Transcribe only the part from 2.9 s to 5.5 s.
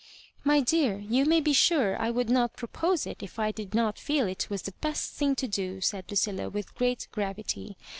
it, if I did not teel it was the best thing to